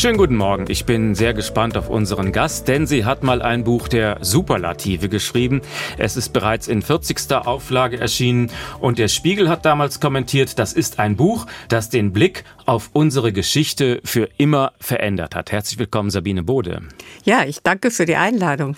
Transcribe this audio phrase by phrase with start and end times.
[0.00, 0.66] Schönen guten Morgen.
[0.68, 5.08] Ich bin sehr gespannt auf unseren Gast, denn sie hat mal ein Buch der Superlative
[5.08, 5.60] geschrieben.
[5.96, 7.32] Es ist bereits in 40.
[7.32, 8.48] Auflage erschienen
[8.78, 13.32] und der Spiegel hat damals kommentiert, das ist ein Buch, das den Blick auf unsere
[13.32, 15.50] Geschichte für immer verändert hat.
[15.50, 16.82] Herzlich willkommen, Sabine Bode.
[17.24, 18.76] Ja, ich danke für die Einladung.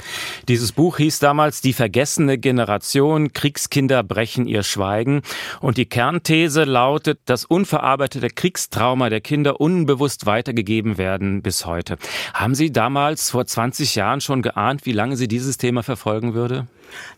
[0.49, 5.21] Dieses Buch hieß damals Die vergessene Generation, Kriegskinder brechen ihr Schweigen.
[5.61, 11.99] Und die Kernthese lautet, das unverarbeitete Kriegstrauma der Kinder unbewusst weitergegeben werden werden bis heute.
[12.35, 16.67] Haben Sie damals vor 20 Jahren schon geahnt, wie lange Sie dieses Thema verfolgen würde?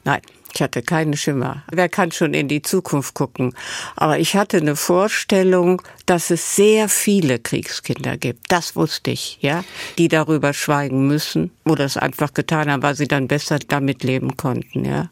[0.05, 0.23] Nein.
[0.55, 1.62] Ich hatte keine Schimmer.
[1.73, 3.55] Wer kann schon in die Zukunft gucken?
[3.96, 8.52] Aber ich hatte eine Vorstellung, dass es sehr viele Kriegskinder gibt.
[8.52, 9.65] Das wusste ich, ja,
[9.96, 14.37] die darüber schweigen müssen oder es einfach getan haben, weil sie dann besser damit leben
[14.37, 15.09] konnten, ja.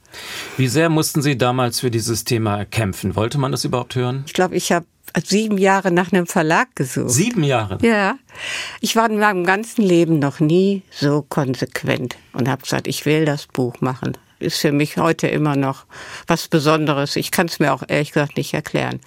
[0.59, 3.17] Wie sehr mussten Sie damals für dieses Thema kämpfen?
[3.17, 4.25] Wollte man das überhaupt hören?
[4.27, 4.85] Ich glaube, ich habe
[5.25, 7.11] sieben Jahre nach einem Verlag gesucht.
[7.11, 7.79] Sieben Jahre?
[7.83, 8.17] Ja.
[8.81, 13.25] Ich war in meinem ganzen Leben noch nie so konsequent und habe gesagt, ich will
[13.25, 14.17] das Buch machen.
[14.39, 15.85] Ist für mich heute immer noch
[16.27, 17.17] was Besonderes.
[17.17, 19.01] Ich kann es mir auch ehrlich gesagt nicht erklären.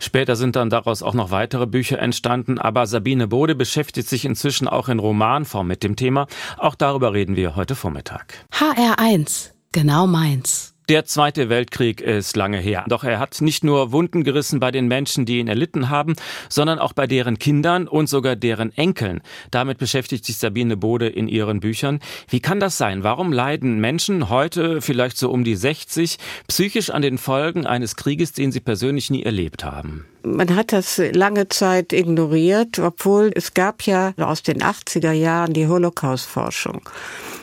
[0.00, 4.66] Später sind dann daraus auch noch weitere Bücher entstanden, aber Sabine Bode beschäftigt sich inzwischen
[4.68, 6.26] auch in Romanform mit dem Thema.
[6.58, 8.34] Auch darüber reden wir heute Vormittag.
[8.52, 10.73] HR1, genau meins.
[10.90, 12.84] Der Zweite Weltkrieg ist lange her.
[12.88, 16.14] Doch er hat nicht nur Wunden gerissen bei den Menschen, die ihn erlitten haben,
[16.50, 19.22] sondern auch bei deren Kindern und sogar deren Enkeln.
[19.50, 22.00] Damit beschäftigt sich Sabine Bode in ihren Büchern.
[22.28, 23.02] Wie kann das sein?
[23.02, 26.18] Warum leiden Menschen heute, vielleicht so um die 60,
[26.48, 30.04] psychisch an den Folgen eines Krieges, den sie persönlich nie erlebt haben?
[30.26, 35.68] Man hat das lange Zeit ignoriert, obwohl es gab ja aus den 80er Jahren die
[35.68, 36.80] Holocaust-Forschung.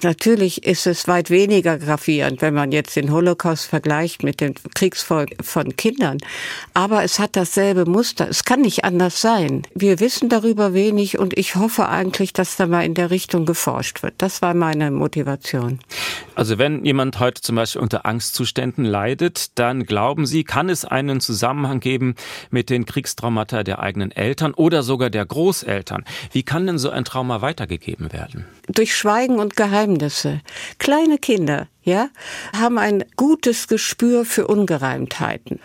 [0.02, 5.44] Natürlich ist es weit weniger gravierend, wenn man jetzt den Holocaust vergleicht mit den Kriegsfolgen
[5.44, 6.18] von Kindern.
[6.74, 8.28] Aber es hat dasselbe Muster.
[8.28, 9.62] Es kann nicht anders sein.
[9.76, 14.02] Wir wissen darüber wenig und ich hoffe eigentlich, dass da mal in der Richtung geforscht
[14.02, 14.16] wird.
[14.18, 15.80] Das war meine Motivation.
[16.34, 21.20] Also wenn jemand heute zum Beispiel unter Angstzuständen leidet, dann glauben Sie, kann es einen
[21.20, 22.16] Zusammenhang geben
[22.50, 26.06] mit den Kriegstraumata der eigenen Eltern oder sogar der Großeltern.
[26.32, 28.46] Wie kann denn so ein Trauma weitergegeben werden?
[28.68, 30.42] Durch Schweigen und Geheimnisse.
[30.80, 32.10] Kleine Kinder, ja,
[32.58, 35.60] haben ein gutes Gespür für Ungereimtheiten.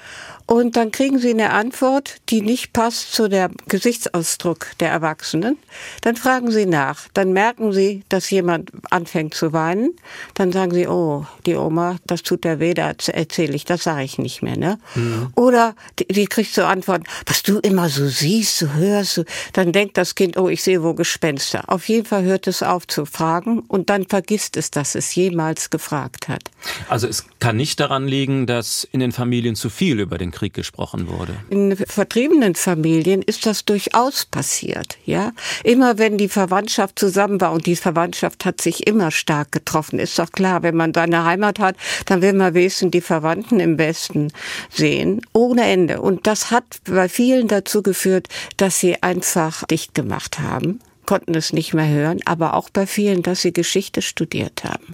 [0.46, 5.58] Und dann kriegen sie eine Antwort, die nicht passt zu der Gesichtsausdruck der Erwachsenen.
[6.02, 7.08] Dann fragen sie nach.
[7.14, 9.90] Dann merken sie, dass jemand anfängt zu weinen.
[10.34, 14.04] Dann sagen sie, oh, die Oma, das tut der weh, da erzähle ich, das sage
[14.04, 14.56] ich nicht mehr.
[14.56, 14.78] Ne?
[14.94, 15.32] Mhm.
[15.34, 19.14] Oder die, die kriegt so Antworten, was du immer so siehst, so hörst.
[19.14, 19.24] So.
[19.52, 21.64] Dann denkt das Kind, oh, ich sehe wo Gespenster.
[21.66, 25.70] Auf jeden Fall hört es auf zu fragen und dann vergisst es, dass es jemals
[25.70, 26.42] gefragt hat.
[26.88, 30.54] Also es kann nicht daran liegen, dass in den Familien zu viel über den Krieg
[30.54, 31.34] gesprochen wurde.
[31.50, 35.32] In vertriebenen Familien ist das durchaus passiert, ja.
[35.64, 40.18] Immer wenn die Verwandtschaft zusammen war und die Verwandtschaft hat sich immer stark getroffen, ist
[40.18, 44.30] doch klar, wenn man seine Heimat hat, dann will man wenigstens die Verwandten im Westen
[44.70, 46.02] sehen, ohne Ende.
[46.02, 51.52] Und das hat bei vielen dazu geführt, dass sie einfach dicht gemacht haben konnten es
[51.52, 54.92] nicht mehr hören, aber auch bei vielen, dass sie Geschichte studiert haben.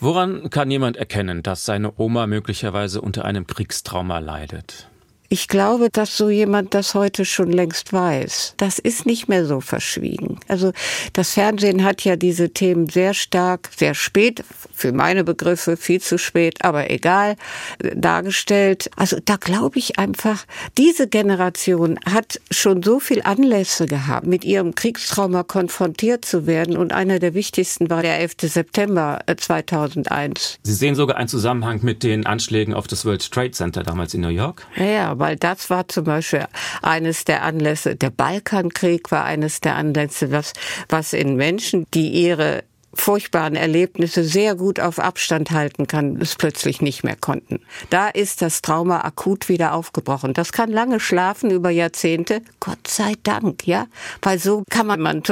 [0.00, 4.88] Woran kann jemand erkennen, dass seine Oma möglicherweise unter einem Kriegstrauma leidet?
[5.30, 8.54] Ich glaube, dass so jemand das heute schon längst weiß.
[8.56, 10.40] Das ist nicht mehr so verschwiegen.
[10.48, 10.72] Also
[11.12, 16.16] das Fernsehen hat ja diese Themen sehr stark, sehr spät, für meine Begriffe viel zu
[16.16, 17.36] spät, aber egal,
[17.78, 18.90] dargestellt.
[18.96, 20.46] Also da glaube ich einfach,
[20.78, 26.74] diese Generation hat schon so viel Anlässe gehabt, mit ihrem Kriegstrauma konfrontiert zu werden.
[26.74, 28.36] Und einer der wichtigsten war der 11.
[28.42, 30.54] September 2001.
[30.54, 34.14] Äh, Sie sehen sogar einen Zusammenhang mit den Anschlägen auf das World Trade Center damals
[34.14, 34.66] in New York?
[34.76, 36.46] Ja, weil das war zum Beispiel
[36.82, 40.52] eines der Anlässe, der Balkankrieg war eines der Anlässe, was,
[40.88, 42.62] was in Menschen, die ihre
[43.00, 47.60] furchtbaren Erlebnisse sehr gut auf Abstand halten kann, es plötzlich nicht mehr konnten.
[47.90, 50.34] Da ist das Trauma akut wieder aufgebrochen.
[50.34, 53.86] Das kann lange schlafen über Jahrzehnte, Gott sei Dank, ja,
[54.22, 55.22] weil so kann man, man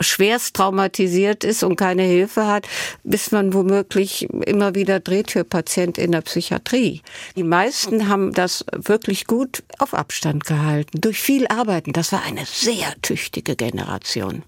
[0.00, 2.68] schwerst traumatisiert ist und keine Hilfe hat,
[3.04, 7.02] bis man womöglich immer wieder Drehtürpatient in der Psychiatrie.
[7.36, 11.92] Die meisten haben das wirklich gut auf Abstand gehalten, durch viel Arbeiten.
[11.92, 14.42] Das war eine sehr tüchtige Generation.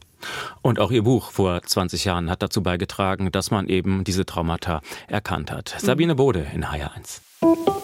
[0.62, 4.80] Und auch Ihr Buch vor 20 Jahren hat dazu beigetragen, dass man eben diese Traumata
[5.08, 5.74] erkannt hat.
[5.78, 7.79] Sabine Bode in HR1.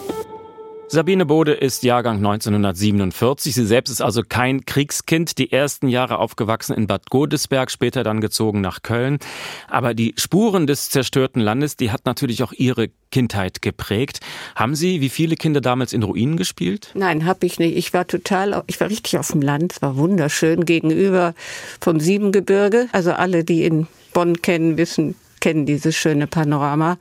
[0.89, 3.53] Sabine Bode ist Jahrgang 1947.
[3.53, 5.37] Sie selbst ist also kein Kriegskind.
[5.37, 9.17] Die ersten Jahre aufgewachsen in Bad Godesberg, später dann gezogen nach Köln.
[9.67, 14.21] Aber die Spuren des zerstörten Landes, die hat natürlich auch ihre Kindheit geprägt.
[14.55, 16.91] Haben Sie, wie viele Kinder damals in Ruinen gespielt?
[16.93, 17.75] Nein, habe ich nicht.
[17.75, 19.73] Ich war total, ich war richtig auf dem Land.
[19.73, 21.33] Es war wunderschön gegenüber
[21.81, 22.87] vom Siebengebirge.
[22.93, 25.15] Also alle, die in Bonn kennen, wissen,
[25.47, 26.97] kennen dieses schöne Panorama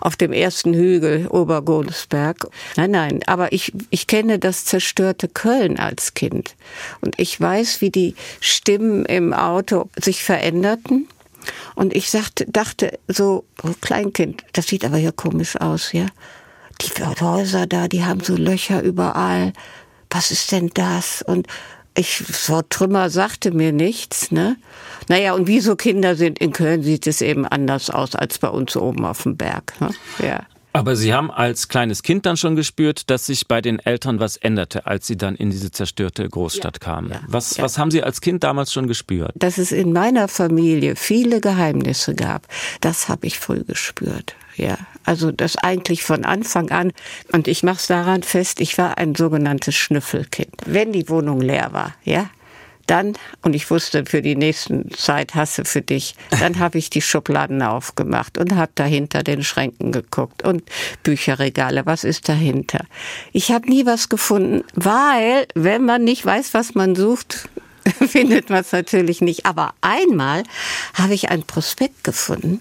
[0.00, 2.46] auf dem ersten Hügel Obergodesberg.
[2.76, 6.54] Nein, nein, aber ich, ich kenne das zerstörte Köln als Kind.
[7.00, 11.08] Und ich weiß, wie die Stimmen im Auto sich veränderten.
[11.74, 16.06] Und ich sagte, dachte so, oh Kleinkind, das sieht aber hier komisch aus, ja.
[16.82, 19.52] Die Häuser da, die haben so Löcher überall.
[20.10, 21.22] Was ist denn das?
[21.22, 21.48] Und
[22.00, 24.56] ich, so Trümmer sagte mir nichts, ne?
[25.08, 28.48] Naja, und wie so Kinder sind in Köln, sieht es eben anders aus als bei
[28.48, 29.74] uns oben auf dem Berg.
[29.80, 29.90] Ne?
[30.18, 30.40] Ja.
[30.72, 34.36] Aber Sie haben als kleines Kind dann schon gespürt, dass sich bei den Eltern was
[34.36, 37.10] änderte, als Sie dann in diese zerstörte Großstadt ja, kamen.
[37.10, 37.64] Ja, was, ja.
[37.64, 39.32] was haben Sie als Kind damals schon gespürt?
[39.34, 42.46] Dass es in meiner Familie viele Geheimnisse gab,
[42.80, 44.34] das habe ich früh gespürt.
[44.56, 46.92] Ja, also das eigentlich von Anfang an.
[47.32, 50.54] Und ich mache es daran fest, ich war ein sogenanntes Schnüffelkind.
[50.66, 52.30] Wenn die Wohnung leer war, ja,
[52.90, 57.02] dann, und ich wusste, für die nächsten Zeit hasse für dich, dann habe ich die
[57.02, 60.64] Schubladen aufgemacht und habe dahinter den Schränken geguckt und
[61.02, 62.84] Bücherregale, was ist dahinter?
[63.32, 67.48] Ich habe nie was gefunden, weil, wenn man nicht weiß, was man sucht,
[68.08, 69.46] findet man es natürlich nicht.
[69.46, 70.42] Aber einmal
[70.94, 72.60] habe ich ein Prospekt gefunden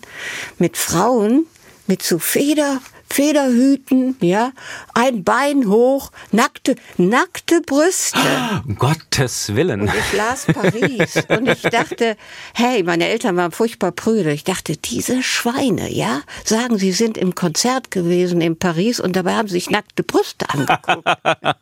[0.57, 1.45] mit Frauen
[1.87, 2.79] mit so Feder
[3.11, 4.51] Federhüten, ja,
[4.93, 8.19] ein Bein hoch, nackte, nackte Brüste.
[8.65, 9.81] Um Gottes Willen.
[9.81, 12.15] Und ich las Paris und ich dachte,
[12.53, 14.31] hey, meine Eltern waren furchtbar prüde.
[14.31, 19.35] Ich dachte, diese Schweine, ja, sagen, sie sind im Konzert gewesen in Paris und dabei
[19.35, 21.07] haben sie sich nackte Brüste angeguckt.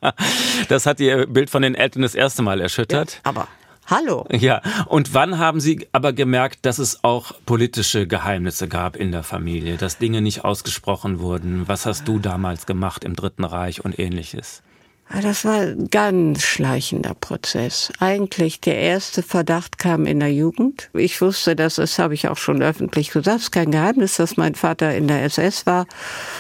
[0.69, 3.13] das hat ihr Bild von den Eltern das erste Mal erschüttert.
[3.13, 3.47] Ja, aber
[3.89, 4.25] Hallo.
[4.31, 9.23] Ja, und wann haben Sie aber gemerkt, dass es auch politische Geheimnisse gab in der
[9.23, 11.69] Familie, dass Dinge nicht ausgesprochen wurden?
[11.69, 14.61] Was hast du damals gemacht im Dritten Reich und ähnliches?
[15.09, 17.93] Das war ein ganz schleichender Prozess.
[17.99, 20.89] Eigentlich der erste Verdacht kam in der Jugend.
[20.93, 24.35] Ich wusste, dass das habe ich auch schon öffentlich gesagt, es ist kein Geheimnis, dass
[24.35, 25.87] mein Vater in der SS war.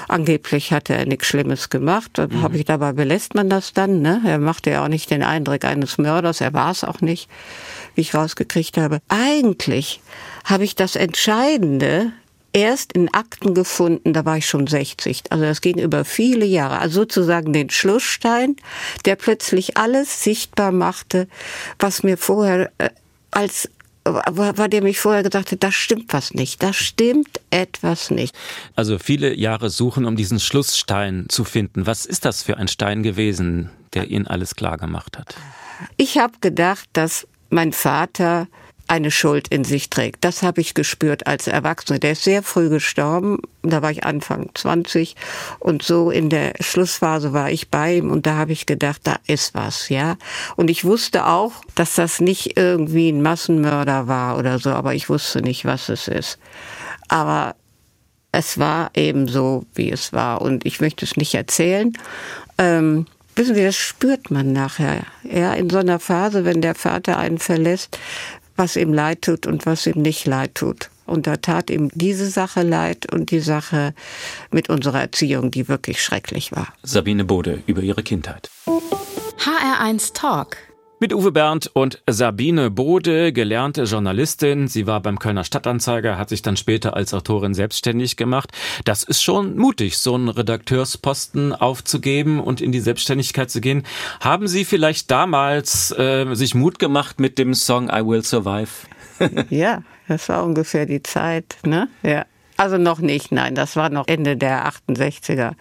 [0.09, 2.17] Angeblich hatte er nichts Schlimmes gemacht.
[2.17, 2.41] Mhm.
[2.41, 4.01] habe ich dabei belässt man das dann.
[4.01, 4.21] Ne?
[4.25, 6.41] Er machte ja auch nicht den Eindruck eines Mörders.
[6.41, 7.29] Er war es auch nicht,
[7.95, 8.99] wie ich rausgekriegt habe.
[9.07, 10.01] Eigentlich
[10.43, 12.11] habe ich das Entscheidende
[12.57, 15.23] erst in Akten gefunden, da war ich schon 60.
[15.29, 16.79] Also das ging über viele Jahre.
[16.79, 18.55] Also sozusagen den Schlussstein,
[19.05, 21.27] der plötzlich alles sichtbar machte,
[21.79, 22.89] was mir vorher äh,
[23.31, 23.69] als
[24.13, 28.33] bei dem ich vorher gesagt habe, da stimmt was nicht, da stimmt etwas nicht.
[28.73, 31.85] Also viele Jahre suchen, um diesen Schlussstein zu finden.
[31.85, 35.35] Was ist das für ein Stein gewesen, der Ihnen alles klar gemacht hat?
[35.97, 38.47] Ich habe gedacht, dass mein Vater
[38.87, 40.23] eine Schuld in sich trägt.
[40.23, 41.99] Das habe ich gespürt als Erwachsene.
[41.99, 45.15] Der ist sehr früh gestorben, da war ich Anfang 20
[45.59, 49.17] und so in der Schlussphase war ich bei ihm und da habe ich gedacht, da
[49.27, 50.15] ist was, ja.
[50.55, 55.09] Und ich wusste auch, dass das nicht irgendwie ein Massenmörder war oder so, aber ich
[55.09, 56.39] wusste nicht, was es ist.
[57.09, 57.55] Aber
[58.31, 61.93] es war eben so, wie es war und ich möchte es nicht erzählen.
[62.57, 63.05] Ähm,
[63.35, 65.03] wissen Sie, das spürt man nachher.
[65.23, 67.97] Ja, in so einer Phase, wenn der Vater einen verlässt,
[68.57, 70.89] was ihm leid tut und was ihm nicht leid tut.
[71.05, 73.93] Und da tat ihm diese Sache leid und die Sache
[74.51, 76.73] mit unserer Erziehung, die wirklich schrecklich war.
[76.83, 78.49] Sabine Bode über ihre Kindheit.
[78.67, 80.57] HR1 Talk.
[80.99, 84.67] Mit Uwe Bernd und Sabine Bode, gelernte Journalistin.
[84.67, 88.51] Sie war beim Kölner Stadtanzeiger, hat sich dann später als Autorin selbstständig gemacht.
[88.83, 93.83] Das ist schon mutig, so einen Redakteursposten aufzugeben und in die Selbstständigkeit zu gehen.
[94.21, 98.71] Haben Sie vielleicht damals äh, sich Mut gemacht mit dem Song I Will Survive?
[99.51, 101.89] ja, das war ungefähr die Zeit, ne?
[102.01, 102.25] Ja.
[102.57, 105.51] Also noch nicht, nein, das war noch Ende der 68er.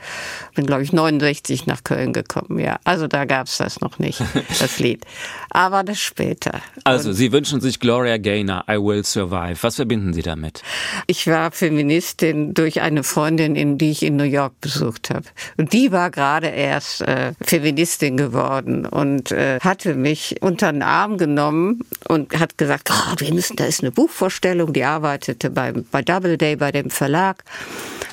[0.54, 2.78] Bin, glaube ich, 69 nach Köln gekommen, ja.
[2.84, 4.22] Also da gab es das noch nicht,
[4.60, 5.04] das Lied.
[5.50, 6.60] Aber das später.
[6.84, 9.62] Also, Und Sie wünschen sich Gloria Gaynor, I Will Survive.
[9.62, 10.62] Was verbinden Sie damit?
[11.06, 15.26] Ich war Feministin durch eine Freundin, in die ich in New York besucht habe.
[15.58, 21.18] Und die war gerade erst äh, Feministin geworden und äh, hatte mich unter den Arm
[21.18, 26.02] genommen und hat gesagt, oh, wir müssen, da ist eine Buchvorstellung, die arbeitete bei, bei
[26.02, 27.44] Doubleday, bei dem dem Verlag.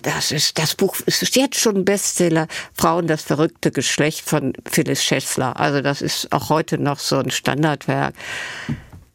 [0.03, 2.47] Das ist, das Buch ist jetzt schon ein Bestseller.
[2.73, 5.59] Frauen, das verrückte Geschlecht von Phyllis Schessler.
[5.59, 8.13] Also das ist auch heute noch so ein Standardwerk.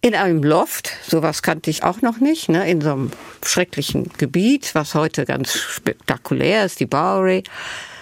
[0.00, 3.10] In einem Loft, sowas kannte ich auch noch nicht, ne, in so einem
[3.44, 7.42] schrecklichen Gebiet, was heute ganz spektakulär ist, die Bowery.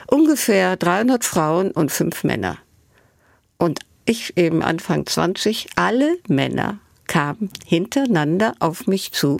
[0.06, 2.58] ungefähr 300 Frauen und fünf Männer.
[3.58, 9.38] Und ich eben Anfang 20, alle Männer kamen hintereinander auf mich zu.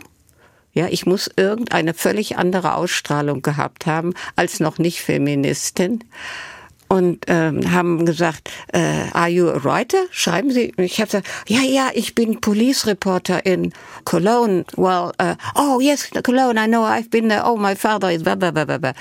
[0.77, 6.03] Ja, ich muss irgendeine völlig andere Ausstrahlung gehabt haben als noch nicht Feministin
[6.87, 9.97] und ähm, haben gesagt, äh, are you a writer?
[10.11, 10.71] Schreiben Sie?
[10.77, 13.73] Ich habe gesagt, ja, ja, ich bin Police Reporter in
[14.05, 14.65] Cologne.
[14.75, 17.41] Well, uh, oh yes, Cologne, I know, I've been there.
[17.43, 18.93] Oh, my father is blah, blah, blah, blah.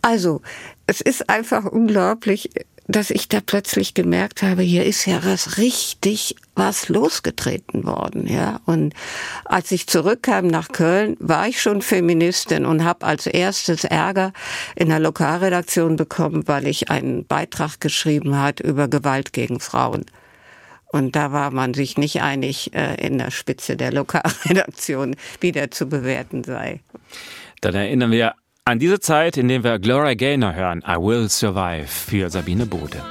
[0.00, 0.40] Also,
[0.86, 2.48] es ist einfach unglaublich,
[2.88, 8.60] dass ich da plötzlich gemerkt habe, hier ist ja was richtig was losgetreten worden, ja.
[8.64, 8.94] Und
[9.44, 14.32] als ich zurückkam nach Köln, war ich schon Feministin und habe als erstes Ärger
[14.74, 20.06] in der Lokalredaktion bekommen, weil ich einen Beitrag geschrieben hat über Gewalt gegen Frauen.
[20.86, 25.70] Und da war man sich nicht einig äh, in der Spitze der Lokalredaktion, wie der
[25.70, 26.80] zu bewerten sei.
[27.60, 28.34] Dann erinnern wir
[28.68, 33.02] an diese Zeit, in der wir Gloria Gaynor hören, I Will Survive für Sabine Bode.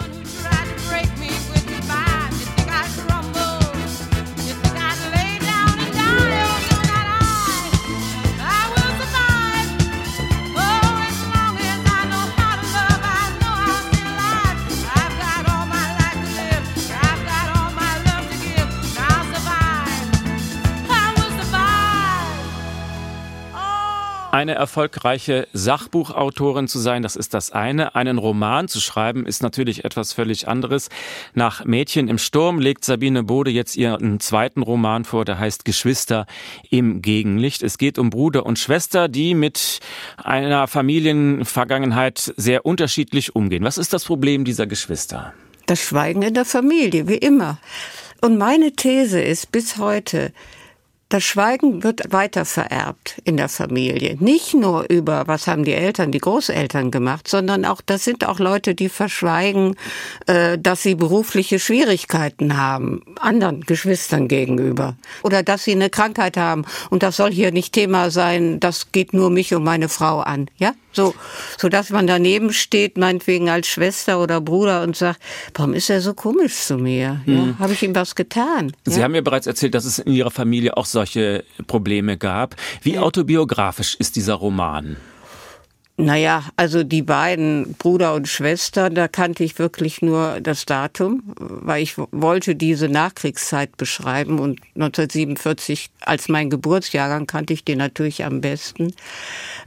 [24.38, 27.96] Eine erfolgreiche Sachbuchautorin zu sein, das ist das eine.
[27.96, 30.90] Einen Roman zu schreiben, ist natürlich etwas völlig anderes.
[31.34, 36.28] Nach Mädchen im Sturm legt Sabine Bode jetzt ihren zweiten Roman vor, der heißt Geschwister
[36.70, 37.64] im Gegenlicht.
[37.64, 39.80] Es geht um Bruder und Schwester, die mit
[40.18, 43.64] einer Familienvergangenheit sehr unterschiedlich umgehen.
[43.64, 45.34] Was ist das Problem dieser Geschwister?
[45.66, 47.58] Das Schweigen in der Familie, wie immer.
[48.22, 50.32] Und meine These ist bis heute,
[51.10, 54.18] das Schweigen wird weiter vererbt in der Familie.
[54.20, 58.40] Nicht nur über, was haben die Eltern, die Großeltern gemacht, sondern auch, das sind auch
[58.40, 59.76] Leute, die verschweigen,
[60.26, 64.98] äh, dass sie berufliche Schwierigkeiten haben, anderen Geschwistern gegenüber.
[65.24, 66.66] Oder dass sie eine Krankheit haben.
[66.90, 70.50] Und das soll hier nicht Thema sein, das geht nur mich und meine Frau an.
[70.58, 70.74] Ja?
[70.92, 71.14] So,
[71.58, 75.22] so dass man daneben steht, meinetwegen als Schwester oder Bruder und sagt,
[75.54, 77.22] warum ist er so komisch zu mir?
[77.26, 77.60] Ja, hm.
[77.60, 78.74] Habe ich ihm was getan?
[78.84, 79.04] Sie ja?
[79.04, 82.56] haben mir bereits erzählt, dass es in Ihrer Familie auch solche Probleme gab.
[82.82, 84.98] Wie autobiografisch ist dieser Roman?
[86.00, 91.84] Naja, also die beiden Bruder und Schwester, da kannte ich wirklich nur das Datum, weil
[91.84, 98.42] ich wollte diese Nachkriegszeit beschreiben und 1947 als mein Geburtsjahrgang kannte ich den natürlich am
[98.42, 98.94] besten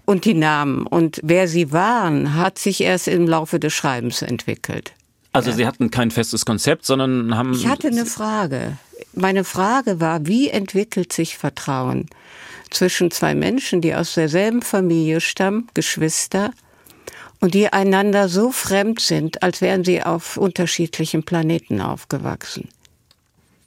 [0.05, 0.85] und die Namen.
[0.85, 4.93] Und wer sie waren, hat sich erst im Laufe des Schreibens entwickelt.
[5.33, 5.57] Also ja.
[5.57, 7.55] Sie hatten kein festes Konzept, sondern haben...
[7.55, 8.77] Ich hatte eine Frage.
[9.13, 12.09] Meine Frage war, wie entwickelt sich Vertrauen?
[12.71, 16.53] zwischen zwei Menschen, die aus derselben Familie stammen, Geschwister,
[17.41, 22.69] und die einander so fremd sind, als wären sie auf unterschiedlichen Planeten aufgewachsen.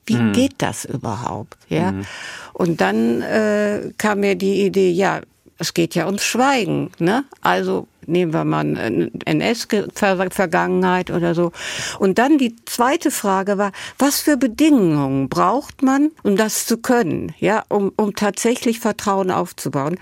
[0.05, 0.33] Wie mhm.
[0.33, 1.57] geht das überhaupt?
[1.69, 1.91] Ja.
[1.91, 2.05] Mhm.
[2.53, 5.21] Und dann äh, kam mir die Idee, ja,
[5.57, 6.91] es geht ja ums Schweigen.
[6.99, 7.23] Ne?
[7.41, 11.51] Also nehmen wir mal NS-Vergangenheit oder so.
[11.99, 17.33] Und dann die zweite Frage war, was für Bedingungen braucht man, um das zu können,
[17.39, 19.99] ja, um, um tatsächlich Vertrauen aufzubauen?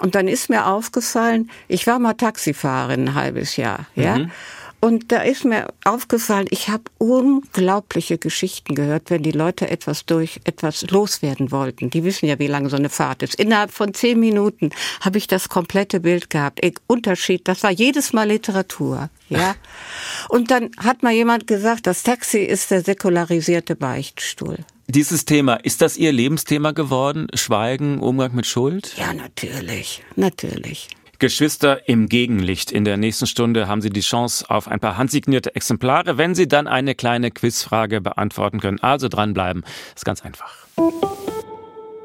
[0.00, 4.18] Und dann ist mir aufgefallen, ich war mal Taxifahrerin ein halbes Jahr, ja.
[4.18, 4.30] Mhm.
[4.80, 10.40] Und da ist mir aufgefallen, ich habe unglaubliche Geschichten gehört, wenn die Leute etwas durch
[10.44, 11.90] etwas loswerden wollten.
[11.90, 13.34] Die wissen ja, wie lange so eine Fahrt ist.
[13.34, 14.70] Innerhalb von zehn Minuten
[15.00, 16.60] habe ich das komplette Bild gehabt.
[16.86, 19.10] Unterschied, das war jedes Mal Literatur.
[19.28, 19.56] Ja.
[20.28, 24.58] Und dann hat mal jemand gesagt, das Taxi ist der säkularisierte Beichtstuhl.
[24.86, 27.26] Dieses Thema, ist das Ihr Lebensthema geworden?
[27.34, 28.94] Schweigen, Umgang mit Schuld?
[28.96, 30.88] Ja, natürlich, natürlich.
[31.18, 32.70] Geschwister im Gegenlicht.
[32.70, 36.46] In der nächsten Stunde haben Sie die Chance auf ein paar handsignierte Exemplare, wenn Sie
[36.46, 38.78] dann eine kleine Quizfrage beantworten können.
[38.80, 39.64] Also dranbleiben.
[39.96, 40.54] Ist ganz einfach.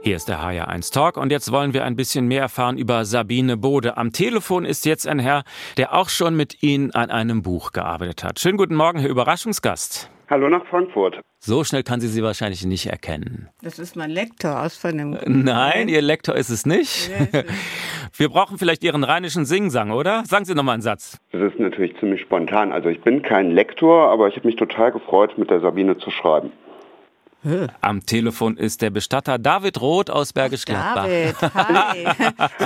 [0.02, 3.56] Hier ist der HR1 Talk und jetzt wollen wir ein bisschen mehr erfahren über Sabine
[3.56, 3.98] Bode.
[3.98, 5.44] Am Telefon ist jetzt ein Herr,
[5.78, 8.40] der auch schon mit Ihnen an einem Buch gearbeitet hat.
[8.40, 10.10] Schönen guten Morgen, Herr Überraschungsgast.
[10.34, 11.22] Hallo nach Frankfurt.
[11.42, 13.50] So schnell kann sie sie wahrscheinlich nicht erkennen.
[13.62, 15.16] Das ist mein Lektor aus von dem.
[15.28, 17.12] Nein, Ihr Lektor ist es nicht.
[18.18, 20.24] Wir brauchen vielleicht Ihren rheinischen Singsang, oder?
[20.26, 21.20] Sagen Sie noch mal einen Satz.
[21.32, 22.72] Das ist natürlich ziemlich spontan.
[22.72, 26.10] Also ich bin kein Lektor, aber ich habe mich total gefreut, mit der Sabine zu
[26.10, 26.52] schreiben.
[27.82, 31.06] Am Telefon ist der Bestatter David Roth aus Bergisch Gladbach.
[31.06, 32.06] David, hi.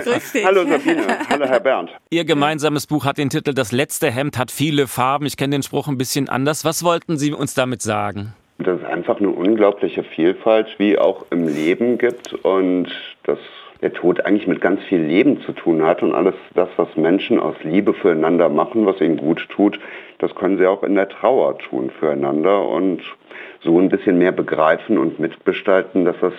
[0.04, 0.46] Grüß dich.
[0.46, 1.90] Hallo Sabine, hallo Herr Bernd.
[2.12, 5.26] Ihr gemeinsames Buch hat den Titel Das letzte Hemd hat viele Farben.
[5.26, 6.64] Ich kenne den Spruch ein bisschen anders.
[6.64, 8.34] Was wollten Sie uns damit sagen?
[8.60, 12.90] Dass es einfach eine unglaubliche Vielfalt wie auch im Leben gibt und
[13.24, 13.40] das
[13.82, 17.40] der Tod eigentlich mit ganz viel Leben zu tun hat und alles das, was Menschen
[17.40, 19.80] aus Liebe füreinander machen, was ihnen gut tut,
[20.20, 23.02] das können sie auch in der Trauer tun füreinander und
[23.64, 26.34] so ein bisschen mehr begreifen und mitgestalten, dass das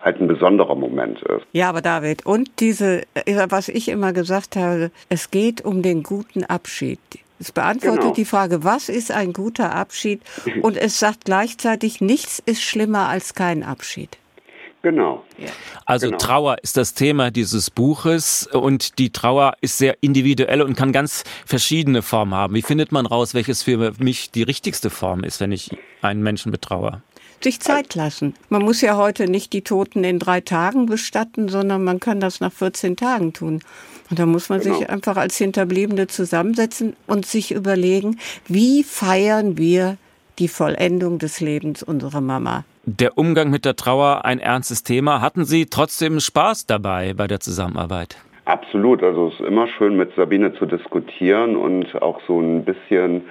[0.00, 1.44] halt ein besonderer Moment ist.
[1.52, 6.02] Ja, aber David, und diese, äh, was ich immer gesagt habe, es geht um den
[6.02, 7.00] guten Abschied.
[7.38, 8.14] Es beantwortet genau.
[8.14, 10.20] die Frage, was ist ein guter Abschied?
[10.62, 14.18] Und es sagt gleichzeitig, nichts ist schlimmer als kein Abschied.
[14.82, 15.22] Genau.
[15.84, 16.18] Also genau.
[16.18, 21.24] Trauer ist das Thema dieses Buches und die Trauer ist sehr individuell und kann ganz
[21.44, 22.54] verschiedene Formen haben.
[22.54, 26.50] Wie findet man raus, welches für mich die richtigste Form ist, wenn ich einen Menschen
[26.50, 27.02] betraue?
[27.42, 28.34] Sich Zeit lassen.
[28.50, 32.40] Man muss ja heute nicht die Toten in drei Tagen bestatten, sondern man kann das
[32.40, 33.60] nach 14 Tagen tun.
[34.10, 34.78] Und da muss man genau.
[34.78, 39.96] sich einfach als Hinterbliebene zusammensetzen und sich überlegen, wie feiern wir
[40.38, 42.64] die Vollendung des Lebens unserer Mama.
[42.92, 45.20] Der Umgang mit der Trauer ein ernstes Thema.
[45.20, 48.16] Hatten Sie trotzdem Spaß dabei bei der Zusammenarbeit?
[48.46, 49.04] Absolut.
[49.04, 53.22] Also es ist immer schön mit Sabine zu diskutieren und auch so ein bisschen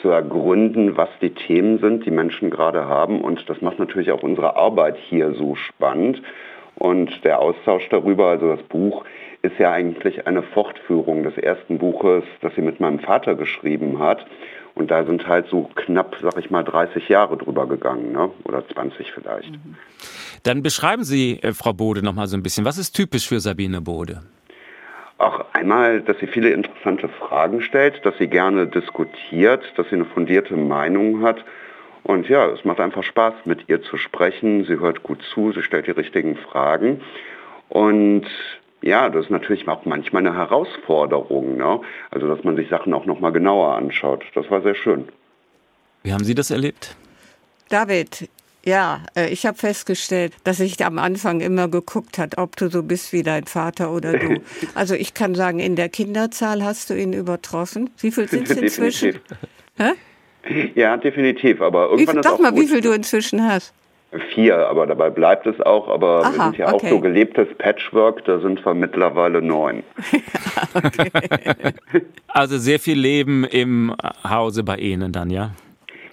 [0.00, 3.20] zu ergründen, was die Themen sind, die Menschen gerade haben.
[3.20, 6.22] Und das macht natürlich auch unsere Arbeit hier so spannend.
[6.76, 9.04] Und der Austausch darüber, also das Buch,
[9.42, 14.24] ist ja eigentlich eine Fortführung des ersten Buches, das sie mit meinem Vater geschrieben hat.
[14.78, 18.30] Und da sind halt so knapp, sag ich mal, 30 Jahre drüber gegangen, ne?
[18.44, 19.50] oder 20 vielleicht.
[19.50, 19.74] Mhm.
[20.44, 22.64] Dann beschreiben Sie, äh, Frau Bode, noch mal so ein bisschen.
[22.64, 24.22] Was ist typisch für Sabine Bode?
[25.18, 30.04] Auch einmal, dass sie viele interessante Fragen stellt, dass sie gerne diskutiert, dass sie eine
[30.04, 31.44] fundierte Meinung hat.
[32.04, 34.64] Und ja, es macht einfach Spaß, mit ihr zu sprechen.
[34.64, 37.00] Sie hört gut zu, sie stellt die richtigen Fragen.
[37.68, 38.26] Und
[38.82, 41.56] ja, das ist natürlich auch manchmal eine Herausforderung.
[41.56, 41.80] Ne?
[42.10, 44.24] Also, dass man sich Sachen auch nochmal genauer anschaut.
[44.34, 45.08] Das war sehr schön.
[46.02, 46.96] Wie haben Sie das erlebt?
[47.68, 48.28] David,
[48.64, 52.82] ja, äh, ich habe festgestellt, dass ich am Anfang immer geguckt hat, ob du so
[52.82, 54.40] bist wie dein Vater oder du.
[54.74, 57.90] Also ich kann sagen, in der Kinderzahl hast du ihn übertroffen.
[57.98, 59.20] Wie viel sind es inzwischen?
[60.74, 61.60] Ja, definitiv.
[61.60, 62.62] Aber irgendwann wie, ist Sag auch mal, gut.
[62.62, 63.74] wie viel du inzwischen hast.
[64.32, 65.88] Vier, aber dabei bleibt es auch.
[65.88, 66.86] Aber Aha, wir sind ja okay.
[66.86, 69.82] auch so gelebtes Patchwork, da sind wir mittlerweile neun.
[72.28, 73.94] also sehr viel Leben im
[74.28, 75.50] Hause bei Ihnen dann, ja?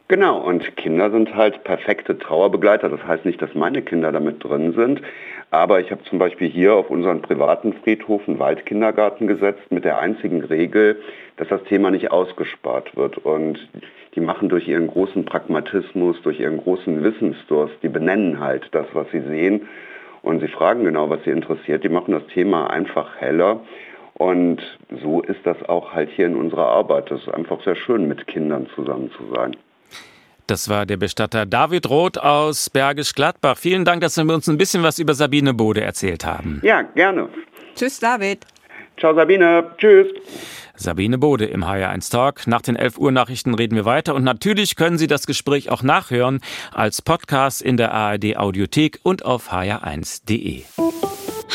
[0.08, 2.90] Genau, und Kinder sind halt perfekte Trauerbegleiter.
[2.90, 5.02] Das heißt nicht, dass meine Kinder damit drin sind,
[5.50, 10.00] aber ich habe zum Beispiel hier auf unseren privaten Friedhof einen Waldkindergarten gesetzt mit der
[10.00, 11.02] einzigen Regel,
[11.38, 13.18] dass das Thema nicht ausgespart wird.
[13.20, 13.58] Und
[14.16, 19.08] die machen durch ihren großen Pragmatismus, durch ihren großen Wissensdurst, die benennen halt das, was
[19.12, 19.68] sie sehen.
[20.22, 21.84] Und sie fragen genau, was sie interessiert.
[21.84, 23.60] Die machen das Thema einfach heller.
[24.16, 24.62] Und
[25.04, 27.12] so ist das auch halt hier in unserer Arbeit.
[27.12, 29.56] Das ist einfach sehr schön, mit Kindern zusammen zu sein.
[30.48, 33.58] Das war der Bestatter David Roth aus Bergisch Gladbach.
[33.58, 36.62] Vielen Dank, dass Sie uns ein bisschen was über Sabine Bode erzählt haben.
[36.64, 37.30] Ja, gerne.
[37.76, 38.46] Tschüss, David.
[38.98, 39.72] Ciao, Sabine.
[39.78, 40.08] Tschüss.
[40.78, 42.48] Sabine Bode im HR1 Talk.
[42.48, 45.84] Nach den 11 Uhr Nachrichten reden wir weiter und natürlich können Sie das Gespräch auch
[45.84, 46.40] nachhören
[46.74, 50.64] als Podcast in der ARD Audiothek und auf hr1.de.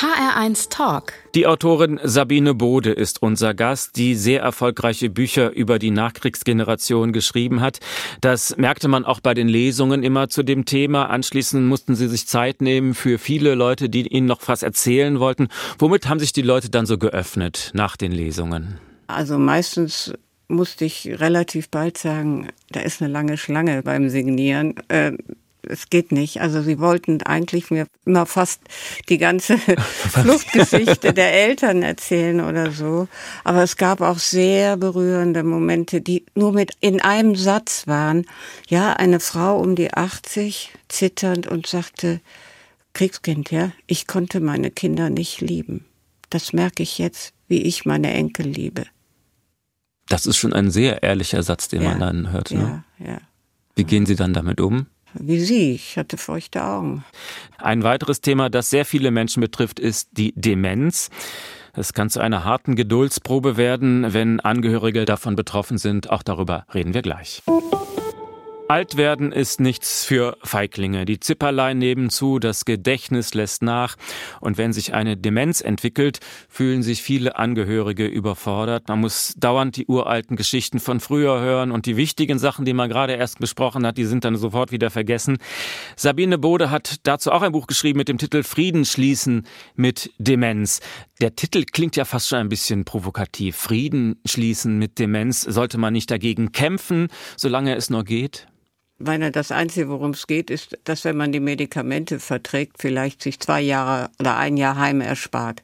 [0.01, 1.13] HR1 Talk.
[1.35, 7.61] Die Autorin Sabine Bode ist unser Gast, die sehr erfolgreiche Bücher über die Nachkriegsgeneration geschrieben
[7.61, 7.81] hat.
[8.23, 11.11] Das merkte man auch bei den Lesungen immer zu dem Thema.
[11.11, 15.49] Anschließend mussten sie sich Zeit nehmen für viele Leute, die ihnen noch was erzählen wollten.
[15.79, 18.79] Womit haben sich die Leute dann so geöffnet nach den Lesungen?
[19.15, 20.13] Also meistens
[20.49, 24.75] musste ich relativ bald sagen, da ist eine lange Schlange beim Signieren.
[24.89, 25.13] Äh,
[25.63, 26.41] es geht nicht.
[26.41, 28.61] Also sie wollten eigentlich mir immer fast
[29.09, 33.09] die ganze Fluchtgeschichte der Eltern erzählen oder so.
[33.45, 38.27] Aber es gab auch sehr berührende Momente, die nur mit in einem Satz waren.
[38.69, 42.21] Ja, eine Frau um die 80, zitternd und sagte,
[42.93, 45.85] Kriegskind, ja, ich konnte meine Kinder nicht lieben.
[46.29, 48.85] Das merke ich jetzt, wie ich meine Enkel liebe.
[50.11, 52.51] Das ist schon ein sehr ehrlicher Satz, den ja, man dann hört.
[52.51, 52.85] Ne?
[52.99, 53.19] Ja, ja.
[53.77, 54.87] Wie gehen Sie dann damit um?
[55.15, 55.73] wie Sie.
[55.73, 57.05] Ich hatte feuchte Augen.
[57.59, 61.11] Ein weiteres Thema, das sehr viele Menschen betrifft, ist die Demenz.
[61.75, 66.11] Es kann zu einer harten Geduldsprobe werden, wenn Angehörige davon betroffen sind.
[66.11, 67.43] Auch darüber reden wir gleich.
[68.71, 71.05] Alt werden ist nichts für Feiglinge.
[71.05, 73.97] Die Zipperlein nehmen zu, das Gedächtnis lässt nach.
[74.41, 78.87] Und wenn sich eine Demenz entwickelt, fühlen sich viele Angehörige überfordert.
[78.87, 82.89] Man muss dauernd die uralten Geschichten von früher hören und die wichtigen Sachen, die man
[82.89, 85.39] gerade erst besprochen hat, die sind dann sofort wieder vergessen.
[85.97, 90.79] Sabine Bode hat dazu auch ein Buch geschrieben mit dem Titel Frieden schließen mit Demenz.
[91.21, 93.57] Der Titel klingt ja fast schon ein bisschen provokativ.
[93.57, 95.41] Frieden schließen mit Demenz.
[95.41, 98.47] Sollte man nicht dagegen kämpfen, solange es nur geht?
[99.01, 103.41] Meine, das Einzige, worum es geht, ist, dass wenn man die Medikamente verträgt, vielleicht sich
[103.41, 105.63] zwei Jahre oder ein Jahr Heim erspart.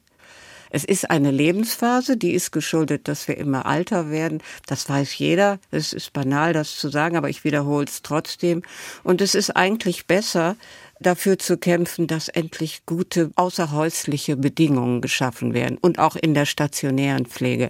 [0.69, 4.43] Es ist eine Lebensphase, die ist geschuldet, dass wir immer alter werden.
[4.65, 5.59] Das weiß jeder.
[5.71, 8.63] Es ist banal, das zu sagen, aber ich wiederhole es trotzdem.
[9.03, 10.57] Und es ist eigentlich besser,
[10.99, 17.25] dafür zu kämpfen, dass endlich gute außerhäusliche Bedingungen geschaffen werden und auch in der stationären
[17.25, 17.69] Pflege.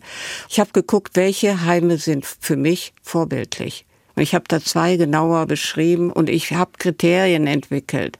[0.49, 3.86] Ich habe geguckt, welche Heime sind für mich vorbildlich.
[4.17, 8.17] Ich habe da zwei genauer beschrieben und ich habe Kriterien entwickelt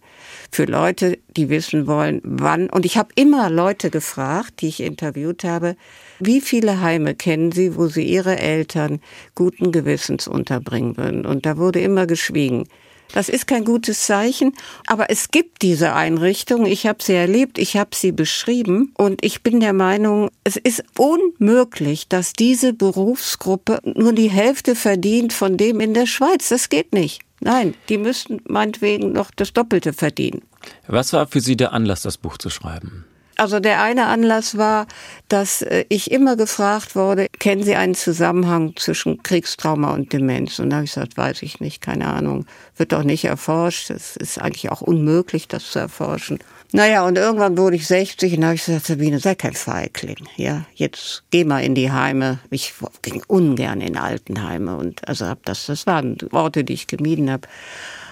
[0.51, 2.69] für Leute, die wissen wollen, wann.
[2.69, 5.75] Und ich habe immer Leute gefragt, die ich interviewt habe,
[6.19, 8.99] wie viele Heime kennen Sie, wo Sie Ihre Eltern
[9.35, 11.25] guten Gewissens unterbringen würden?
[11.25, 12.67] Und da wurde immer geschwiegen.
[13.13, 14.53] Das ist kein gutes Zeichen,
[14.85, 16.65] aber es gibt diese Einrichtung.
[16.65, 20.83] Ich habe sie erlebt, ich habe sie beschrieben und ich bin der Meinung, es ist
[20.97, 26.49] unmöglich, dass diese Berufsgruppe nur die Hälfte verdient von dem in der Schweiz.
[26.49, 27.21] Das geht nicht.
[27.39, 30.41] Nein, die müssten meinetwegen noch das Doppelte verdienen.
[30.87, 33.05] Was war für Sie der Anlass, das Buch zu schreiben?
[33.39, 34.87] Also der eine Anlass war,
[35.29, 40.57] dass äh, ich immer gefragt wurde, kennen Sie einen Zusammenhang zwischen Kriegstrauma und Demenz?
[40.57, 42.47] Und da habe ich gesagt, weiß ich nicht, keine Ahnung.
[42.77, 43.91] Wird doch nicht erforscht.
[43.91, 46.39] Es ist eigentlich auch unmöglich, das zu erforschen.
[46.71, 50.27] Naja, und irgendwann wurde ich 60 und da habe ich gesagt, Sabine, sei kein Feigling.
[50.35, 52.39] Ja, jetzt geh mal in die Heime.
[52.49, 52.73] Ich
[53.03, 57.47] ging ungern in Altenheime und also hab das, das waren Worte, die ich gemieden habe.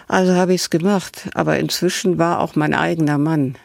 [0.08, 1.30] Also habe ich es gemacht.
[1.34, 3.56] Aber inzwischen war auch mein eigener Mann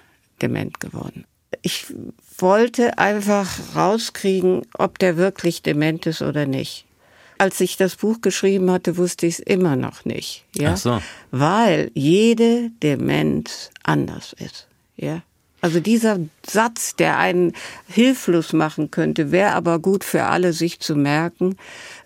[0.40, 1.26] dement geworden
[1.62, 1.86] ich
[2.38, 6.84] wollte einfach rauskriegen, ob der wirklich dement ist oder nicht.
[7.38, 10.44] Als ich das Buch geschrieben hatte, wusste ich es immer noch nicht.
[10.54, 10.72] Ja?
[10.74, 11.02] Ach so.
[11.30, 14.66] Weil jede Demenz anders ist.
[14.96, 15.22] Ja.
[15.62, 17.52] Also dieser Satz, der einen
[17.88, 21.56] hilflos machen könnte, wäre aber gut für alle, sich zu merken.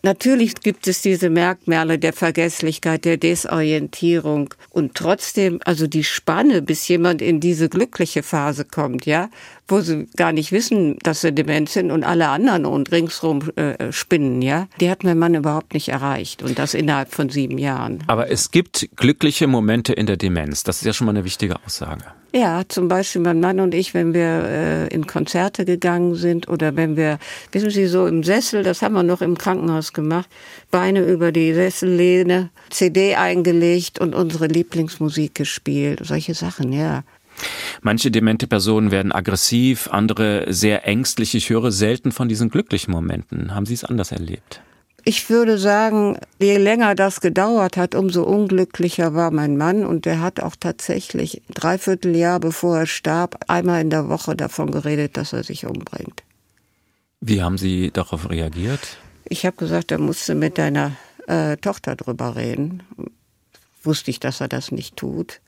[0.02, 6.86] Natürlich gibt es diese Merkmale der Vergesslichkeit, der Desorientierung und trotzdem, also die Spanne, bis
[6.88, 9.30] jemand in diese glückliche Phase kommt, ja,
[9.66, 13.92] wo sie gar nicht wissen, dass sie dement sind und alle anderen und ringsrum äh,
[13.92, 18.04] spinnen, ja, die hat mein Mann überhaupt nicht erreicht und das innerhalb von sieben Jahren.
[18.06, 20.64] Aber es gibt glückliche Momente in der Demenz.
[20.64, 22.04] Das ist ja schon mal eine wichtige Aussage.
[22.34, 26.76] Ja, zum Beispiel mein Mann und ich, wenn wir äh, in Konzerte gegangen sind oder
[26.76, 27.18] wenn wir,
[27.52, 30.28] wissen Sie, so im Sessel, das haben wir noch im Krankenhaus gemacht,
[30.70, 37.04] Beine über die Sessellehne, CD eingelegt und unsere Lieblingsmusik gespielt, solche Sachen, ja.
[37.82, 41.34] Manche demente Personen werden aggressiv, andere sehr ängstlich.
[41.34, 43.54] Ich höre selten von diesen glücklichen Momenten.
[43.54, 44.60] Haben Sie es anders erlebt?
[45.06, 49.84] Ich würde sagen, je länger das gedauert hat, umso unglücklicher war mein Mann.
[49.84, 54.70] Und der hat auch tatsächlich dreiviertel Jahr bevor er starb, einmal in der Woche davon
[54.70, 56.22] geredet, dass er sich umbringt.
[57.20, 58.96] Wie haben Sie darauf reagiert?
[59.24, 60.92] Ich habe gesagt, er musste mit deiner
[61.26, 62.82] äh, Tochter drüber reden.
[63.82, 65.40] Wusste ich, dass er das nicht tut.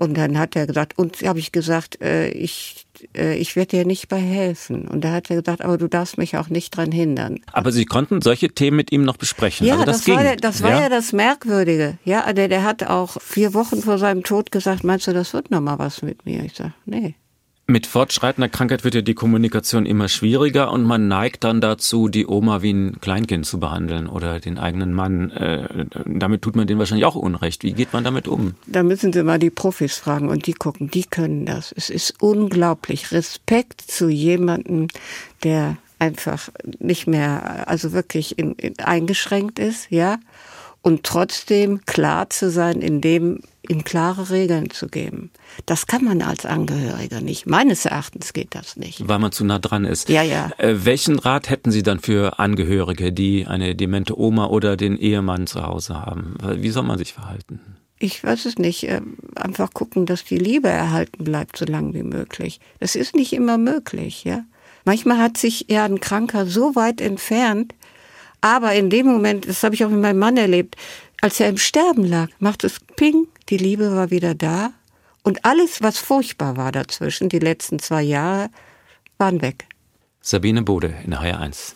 [0.00, 3.84] Und dann hat er gesagt, und habe ich gesagt, äh, ich, äh, ich werde dir
[3.84, 4.88] nicht bei helfen.
[4.88, 7.40] Und da hat er gesagt, aber du darfst mich auch nicht dran hindern.
[7.52, 9.66] Aber Sie konnten solche Themen mit ihm noch besprechen.
[9.66, 10.16] Ja, also das, das, ging.
[10.16, 10.80] war, der, das war ja?
[10.80, 11.98] ja das Merkwürdige.
[12.02, 15.50] Ja, der, der hat auch vier Wochen vor seinem Tod gesagt, meinst du, das wird
[15.50, 16.44] noch mal was mit mir?
[16.44, 17.14] Ich sag, nee.
[17.70, 22.26] Mit fortschreitender Krankheit wird ja die Kommunikation immer schwieriger und man neigt dann dazu, die
[22.26, 25.30] Oma wie ein Kleinkind zu behandeln oder den eigenen Mann.
[25.30, 27.62] Äh, damit tut man denen wahrscheinlich auch Unrecht.
[27.62, 28.56] Wie geht man damit um?
[28.66, 31.70] Da müssen Sie mal die Profis fragen und die gucken, die können das.
[31.70, 33.12] Es ist unglaublich.
[33.12, 34.88] Respekt zu jemandem,
[35.44, 36.48] der einfach
[36.80, 40.18] nicht mehr, also wirklich in, in eingeschränkt ist, ja,
[40.82, 45.30] und trotzdem klar zu sein, in dem ihm klare Regeln zu geben.
[45.66, 47.46] Das kann man als Angehöriger nicht.
[47.46, 49.06] Meines Erachtens geht das nicht.
[49.06, 50.08] Weil man zu nah dran ist.
[50.08, 50.50] Ja, ja.
[50.58, 55.46] Äh, welchen Rat hätten Sie dann für Angehörige, die eine demente Oma oder den Ehemann
[55.46, 56.34] zu Hause haben?
[56.56, 57.60] Wie soll man sich verhalten?
[57.98, 58.84] Ich weiß es nicht.
[58.84, 59.02] Äh,
[59.36, 62.60] einfach gucken, dass die Liebe erhalten bleibt, so lange wie möglich.
[62.80, 64.44] Das ist nicht immer möglich, ja.
[64.84, 67.74] Manchmal hat sich ja ein Kranker so weit entfernt,
[68.40, 70.76] aber in dem Moment, das habe ich auch mit meinem Mann erlebt,
[71.20, 74.72] als er im Sterben lag, macht es Ping, die Liebe war wieder da
[75.22, 78.50] und alles, was furchtbar war dazwischen, die letzten zwei Jahre,
[79.18, 79.66] waren weg.
[80.22, 81.74] Sabine Bode in HR 1.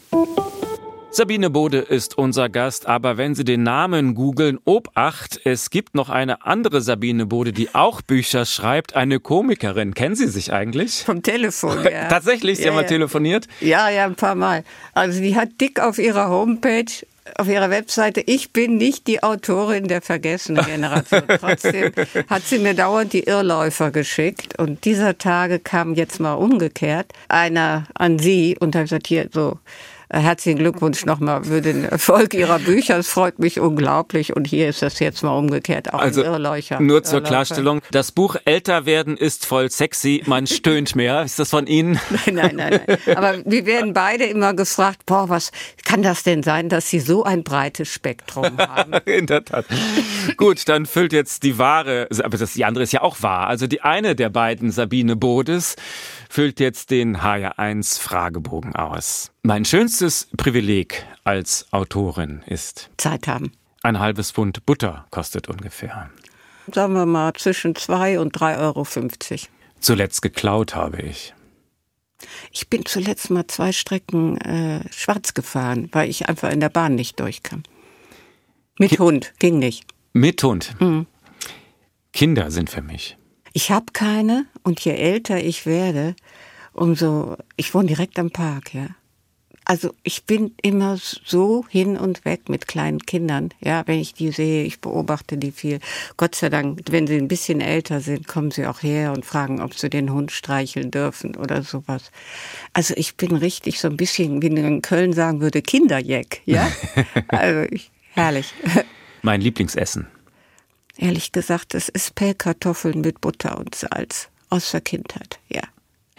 [1.16, 6.08] Sabine Bode ist unser Gast, aber wenn Sie den Namen googeln, Obacht, es gibt noch
[6.08, 9.94] eine andere Sabine Bode, die auch Bücher schreibt, eine Komikerin.
[9.94, 11.04] Kennen Sie sich eigentlich?
[11.04, 12.08] Vom Telefon, ja.
[12.08, 12.88] Tatsächlich, Sie ja, haben mal ja.
[12.88, 13.46] telefoniert?
[13.60, 14.64] Ja, ja, ein paar Mal.
[14.92, 16.90] Also die hat dick auf ihrer Homepage
[17.38, 21.22] auf ihrer Webseite, ich bin nicht die Autorin der vergessenen Generation.
[21.40, 21.92] Trotzdem
[22.28, 24.58] hat sie mir dauernd die Irrläufer geschickt.
[24.58, 29.58] Und dieser Tage kam jetzt mal umgekehrt einer an sie und hat gesagt, hier, so,
[30.20, 32.98] Herzlichen Glückwunsch nochmal für den Erfolg Ihrer Bücher.
[32.98, 34.34] Es freut mich unglaublich.
[34.36, 35.92] Und hier ist das jetzt mal umgekehrt.
[35.92, 36.80] Auch also, Irrlöcher.
[36.80, 37.28] Nur zur Irrlöcher.
[37.28, 37.80] Klarstellung.
[37.90, 40.22] Das Buch Älter werden ist voll sexy.
[40.26, 41.22] Man stöhnt mehr.
[41.22, 41.98] Ist das von Ihnen?
[42.26, 43.16] Nein, nein, nein, nein.
[43.16, 45.50] Aber wir werden beide immer gefragt, boah, was
[45.84, 48.94] kann das denn sein, dass Sie so ein breites Spektrum haben?
[49.04, 49.66] In der Tat.
[50.36, 53.48] Gut, dann füllt jetzt die wahre, aber das, die andere ist ja auch wahr.
[53.48, 55.76] Also die eine der beiden, Sabine Bodes,
[56.34, 59.30] füllt jetzt den HR1 Fragebogen aus.
[59.44, 63.52] Mein schönstes Privileg als Autorin ist Zeit haben.
[63.84, 66.10] Ein halbes Pfund Butter kostet ungefähr.
[66.72, 68.84] Sagen wir mal zwischen 2 und 3,50 Euro.
[69.78, 71.34] Zuletzt geklaut habe ich.
[72.50, 76.96] Ich bin zuletzt mal zwei Strecken äh, schwarz gefahren, weil ich einfach in der Bahn
[76.96, 77.62] nicht durchkam.
[78.76, 79.86] Mit Ki Hund, ging nicht.
[80.12, 80.74] Mit Hund?
[80.80, 81.06] Mhm.
[82.12, 83.16] Kinder sind für mich.
[83.56, 86.16] Ich habe keine und je älter ich werde,
[86.74, 88.88] umso, ich wohne direkt am Park, ja.
[89.66, 93.48] Also ich bin immer so hin und weg mit kleinen Kindern.
[93.60, 95.80] Ja, wenn ich die sehe, ich beobachte die viel.
[96.18, 99.62] Gott sei Dank, wenn sie ein bisschen älter sind, kommen sie auch her und fragen,
[99.62, 102.10] ob sie den Hund streicheln dürfen oder sowas.
[102.74, 106.42] Also ich bin richtig so ein bisschen, wie man in Köln sagen würde, Kinderjack.
[106.44, 106.70] Ja,
[107.28, 108.52] also ich, herrlich.
[109.22, 110.08] Mein Lieblingsessen.
[110.98, 114.28] Ehrlich gesagt, es ist Pellkartoffeln mit Butter und Salz.
[114.50, 115.62] Aus der Kindheit, ja.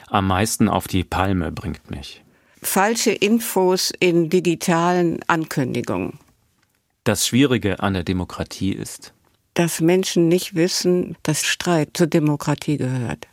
[0.08, 2.24] Am meisten auf die Palme bringt mich.
[2.62, 6.20] Falsche Infos in digitalen Ankündigungen.
[7.04, 9.14] Das Schwierige an der Demokratie ist,
[9.54, 13.28] dass Menschen nicht wissen, dass Streit zur Demokratie gehört.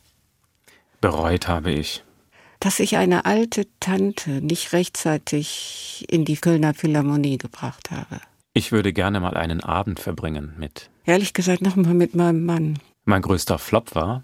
[1.01, 2.05] Bereut habe ich.
[2.61, 8.21] Dass ich eine alte Tante nicht rechtzeitig in die Kölner Philharmonie gebracht habe.
[8.55, 10.91] Ich würde gerne mal einen Abend verbringen mit.
[11.05, 12.79] Ehrlich gesagt, nochmal mit meinem Mann.
[13.05, 14.23] Mein größter Flop war?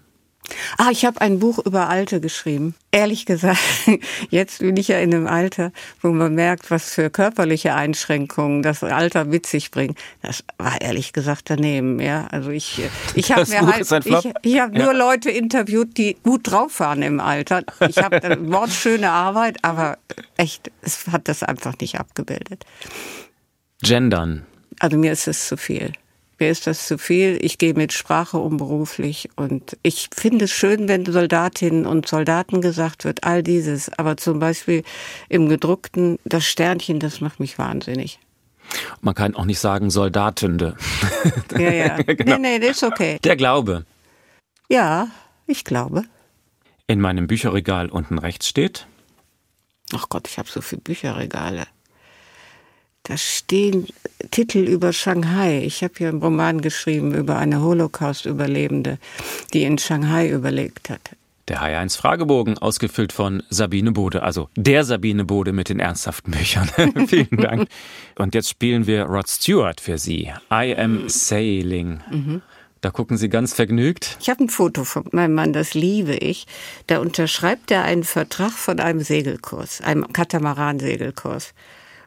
[0.77, 2.75] Ah, ich habe ein Buch über Alte geschrieben.
[2.91, 3.59] Ehrlich gesagt,
[4.29, 8.83] jetzt bin ich ja in einem Alter, wo man merkt, was für körperliche Einschränkungen das
[8.83, 9.97] Alter mit sich bringt.
[10.21, 11.99] Das war ehrlich gesagt daneben.
[11.99, 12.81] Ja, also ich,
[13.15, 14.85] ich habe mir halt, ich, ich habe ja.
[14.85, 17.63] nur Leute interviewt, die gut drauf waren im Alter.
[17.87, 19.97] Ich habe wortschöne Arbeit, aber
[20.37, 22.65] echt, es hat das einfach nicht abgebildet.
[23.81, 24.45] Gendern.
[24.79, 25.93] Also mir ist es zu viel.
[26.39, 27.37] Mir ist das zu viel.
[27.41, 32.61] Ich gehe mit Sprache um beruflich und ich finde es schön, wenn Soldatinnen und Soldaten
[32.61, 33.89] gesagt wird, all dieses.
[33.99, 34.83] Aber zum Beispiel
[35.27, 38.19] im gedruckten, das Sternchen, das macht mich wahnsinnig.
[39.01, 40.75] Man kann auch nicht sagen Soldatende.
[41.57, 41.95] Ja, ja.
[42.03, 42.37] genau.
[42.37, 43.19] Nee, nee, das ist okay.
[43.23, 43.85] Der Glaube.
[44.69, 45.09] Ja,
[45.47, 46.03] ich glaube.
[46.87, 48.87] In meinem Bücherregal unten rechts steht.
[49.93, 51.65] Ach Gott, ich habe so viele Bücherregale.
[53.09, 53.87] Da stehen
[54.29, 55.63] Titel über Shanghai.
[55.65, 58.99] Ich habe hier einen Roman geschrieben über eine Holocaust-Überlebende,
[59.51, 61.01] die in Shanghai überlegt hat.
[61.47, 66.69] Der HR1 Fragebogen, ausgefüllt von Sabine Bode, also der Sabine Bode mit den ernsthaften Büchern.
[67.07, 67.67] Vielen Dank.
[68.15, 70.31] Und jetzt spielen wir Rod Stewart für Sie.
[70.53, 72.01] I am sailing.
[72.11, 72.43] Mhm.
[72.81, 74.17] Da gucken Sie ganz vergnügt.
[74.21, 76.45] Ich habe ein Foto von meinem Mann, das liebe ich.
[76.85, 81.55] Da unterschreibt er einen Vertrag von einem Segelkurs, einem Katamaran-Segelkurs.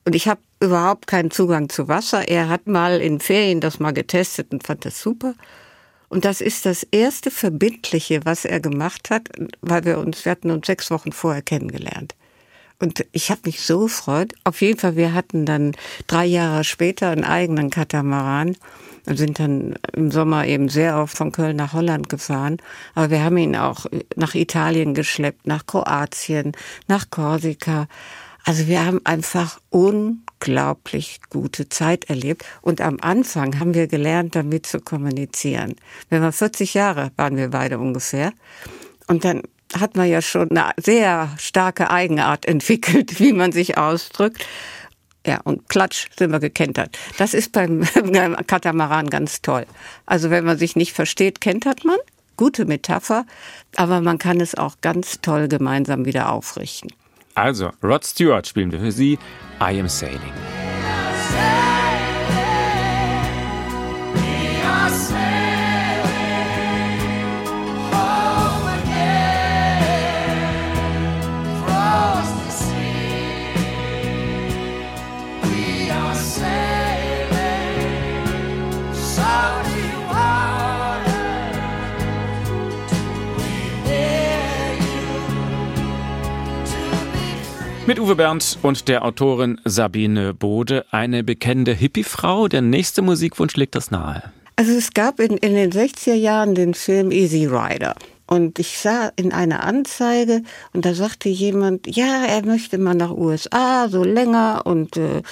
[0.04, 2.28] Und ich habe überhaupt keinen Zugang zu Wasser.
[2.28, 5.34] Er hat mal in Ferien das mal getestet und fand das super.
[6.08, 9.30] Und das ist das erste Verbindliche, was er gemacht hat,
[9.62, 12.14] weil wir uns, wir hatten uns sechs Wochen vorher kennengelernt.
[12.78, 14.34] Und ich habe mich so gefreut.
[14.44, 15.72] Auf jeden Fall, wir hatten dann
[16.08, 18.56] drei Jahre später einen eigenen Katamaran
[19.06, 22.58] und sind dann im Sommer eben sehr oft von Köln nach Holland gefahren.
[22.94, 26.52] Aber wir haben ihn auch nach Italien geschleppt, nach Kroatien,
[26.88, 27.86] nach Korsika.
[28.44, 32.44] Also wir haben einfach unglaublich gute Zeit erlebt.
[32.60, 35.76] Und am Anfang haben wir gelernt, damit zu kommunizieren.
[36.08, 38.32] Wenn wir 40 Jahre waren wir beide ungefähr.
[39.06, 39.42] Und dann
[39.78, 44.44] hat man ja schon eine sehr starke Eigenart entwickelt, wie man sich ausdrückt.
[45.24, 46.98] Ja, und klatsch sind wir gekentert.
[47.16, 47.82] Das ist beim,
[48.46, 49.66] Katamaran ganz toll.
[50.04, 51.98] Also wenn man sich nicht versteht, kentert man.
[52.36, 53.24] Gute Metapher.
[53.76, 56.90] Aber man kann es auch ganz toll gemeinsam wieder aufrichten.
[57.34, 59.18] Also, Rod Stewart spielen wir für Sie
[59.60, 60.61] I Am Sailing.
[87.84, 92.46] Mit Uwe Bernd und der Autorin Sabine Bode, eine bekennende Hippie-Frau.
[92.46, 94.22] Der nächste Musikwunsch legt das nahe.
[94.54, 97.96] Also es gab in, in den 60er Jahren den Film Easy Rider.
[98.28, 100.42] Und ich sah in einer Anzeige
[100.72, 105.22] und da sagte jemand, ja, er möchte mal nach USA, so länger und äh,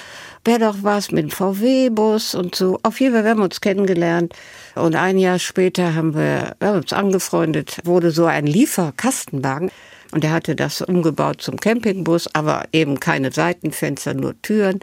[0.44, 2.80] wäre doch was mit dem VW-Bus und so.
[2.82, 4.34] Auf jeden Fall, wir haben uns kennengelernt
[4.74, 9.70] und ein Jahr später haben wir, wir haben uns angefreundet, wurde so ein Lieferkastenwagen
[10.12, 14.80] und er hatte das umgebaut zum Campingbus, aber eben keine Seitenfenster, nur Türen.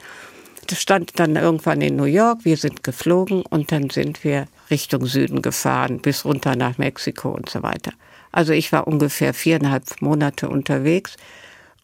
[0.67, 5.05] Das stand dann irgendwann in New York, wir sind geflogen und dann sind wir Richtung
[5.05, 7.91] Süden gefahren, bis runter nach Mexiko und so weiter.
[8.31, 11.15] Also ich war ungefähr viereinhalb Monate unterwegs.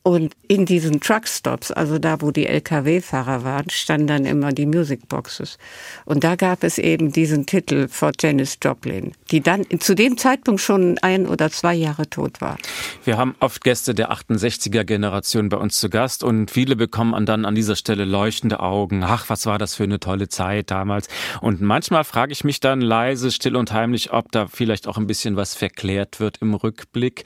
[0.06, 5.58] Und in diesen Truckstops, also da, wo die Lkw-Fahrer waren, standen dann immer die Musicboxes.
[6.04, 10.60] Und da gab es eben diesen Titel von Janis Joplin, die dann zu dem Zeitpunkt
[10.60, 12.58] schon ein oder zwei Jahre tot war.
[13.06, 17.56] Wir haben oft Gäste der 68er-Generation bei uns zu Gast und viele bekommen dann an
[17.56, 19.06] dieser Stelle leuchtende Augen.
[19.06, 21.08] Ach, was war das für eine tolle Zeit damals.
[21.40, 25.08] Und manchmal frage ich mich dann leise, still und heimlich, ob da vielleicht auch ein
[25.08, 27.24] bisschen was verklärt wird im Rückblick.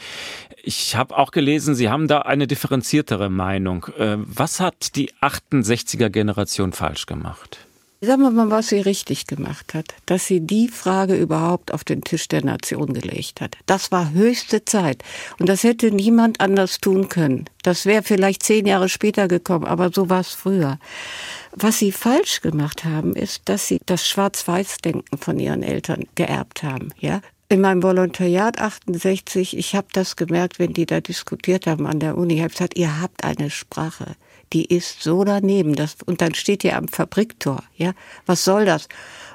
[0.67, 3.85] Ich habe auch gelesen, Sie haben da eine Differenz differenziertere Meinung.
[3.97, 7.59] Äh, was hat die 68er Generation falsch gemacht?
[8.01, 12.01] Sagen wir mal, was sie richtig gemacht hat, dass sie die Frage überhaupt auf den
[12.01, 13.57] Tisch der Nation gelegt hat.
[13.65, 15.03] Das war höchste Zeit.
[15.39, 17.45] Und das hätte niemand anders tun können.
[17.63, 20.77] Das wäre vielleicht zehn Jahre später gekommen, aber so war es früher.
[21.53, 26.93] Was sie falsch gemacht haben, ist, dass sie das Schwarz-Weiß-Denken von ihren Eltern geerbt haben.
[26.99, 31.99] Ja, in meinem Volontariat 68, ich habe das gemerkt, wenn die da diskutiert haben an
[31.99, 34.15] der Uni, ich habe gesagt, ihr habt eine Sprache,
[34.53, 37.93] die ist so daneben, das, und dann steht ihr am Fabriktor, ja,
[38.25, 38.89] was soll das?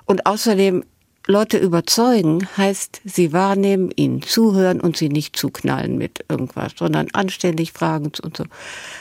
[0.04, 0.84] Und außerdem
[1.26, 7.72] Leute überzeugen heißt, sie wahrnehmen, ihnen zuhören und sie nicht zuknallen mit irgendwas, sondern anständig
[7.72, 8.44] fragen und so.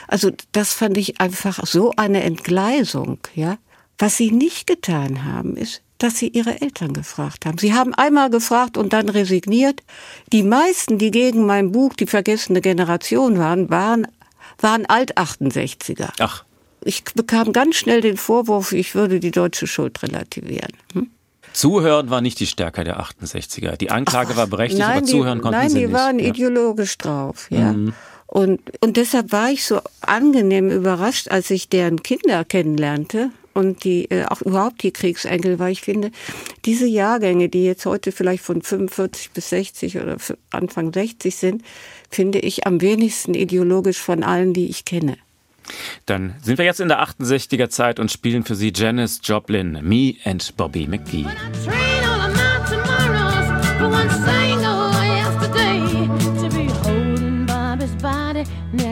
[0.06, 3.58] Also das fand ich einfach so eine Entgleisung, ja.
[3.98, 7.58] Was sie nicht getan haben, ist, dass sie ihre Eltern gefragt haben.
[7.58, 9.82] Sie haben einmal gefragt und dann resigniert.
[10.32, 14.06] Die meisten, die gegen mein Buch Die vergessene Generation waren, waren,
[14.58, 16.10] waren Alt-68er.
[16.18, 16.44] Ach.
[16.84, 20.72] Ich bekam ganz schnell den Vorwurf, ich würde die deutsche Schuld relativieren.
[20.94, 21.10] Hm?
[21.52, 23.76] Zuhören war nicht die Stärke der 68er.
[23.76, 25.92] Die Anklage Ach, war berechtigt, nein, aber zuhören konnten nein, sie nicht.
[25.92, 26.26] Nein, die waren ja.
[26.26, 27.72] ideologisch drauf, ja.
[27.72, 27.92] Mhm.
[28.26, 34.10] Und, und deshalb war ich so angenehm überrascht, als ich deren Kinder kennenlernte und die
[34.10, 36.10] äh, auch überhaupt die Kriegsenkel, weil ich finde,
[36.64, 40.16] diese Jahrgänge, die jetzt heute vielleicht von 45 bis 60 oder
[40.50, 41.62] Anfang 60 sind,
[42.10, 45.16] finde ich am wenigsten ideologisch von allen, die ich kenne.
[46.06, 50.14] Dann sind wir jetzt in der 68er Zeit und spielen für Sie Janis Joplin, Me
[50.24, 51.26] and Bobby McGee.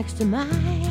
[0.01, 0.90] next to mine.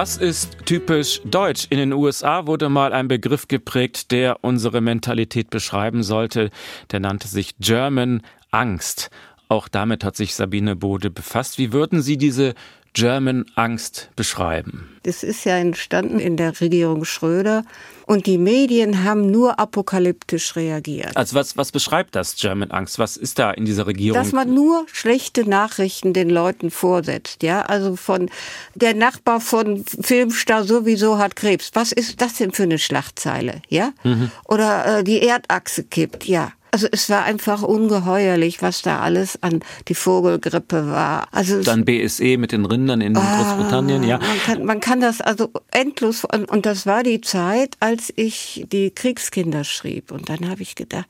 [0.00, 1.66] Was ist typisch deutsch?
[1.68, 6.48] In den USA wurde mal ein Begriff geprägt, der unsere Mentalität beschreiben sollte.
[6.90, 9.10] Der nannte sich German Angst.
[9.48, 11.58] Auch damit hat sich Sabine Bode befasst.
[11.58, 12.54] Wie würden Sie diese
[12.94, 14.88] German Angst beschreiben?
[15.02, 17.64] Das ist ja entstanden in der Regierung Schröder
[18.10, 21.16] und die Medien haben nur apokalyptisch reagiert.
[21.16, 22.98] Also was, was beschreibt das German Angst?
[22.98, 24.20] Was ist da in dieser Regierung?
[24.20, 27.62] Dass man nur schlechte Nachrichten den Leuten vorsetzt, ja?
[27.62, 28.28] Also von
[28.74, 31.70] der Nachbar von Filmstar sowieso hat Krebs.
[31.74, 33.92] Was ist das denn für eine Schlagzeile, ja?
[34.02, 34.32] Mhm.
[34.48, 36.50] Oder äh, die Erdachse kippt, ja.
[36.72, 41.28] Also es war einfach ungeheuerlich, was da alles an die Vogelgrippe war.
[41.32, 44.18] Also dann BSE mit den Rindern in ah, Großbritannien, ja.
[44.18, 48.90] Man kann, man kann das also endlos und das war die Zeit, als ich die
[48.90, 51.06] Kriegskinder schrieb und dann habe ich gedacht,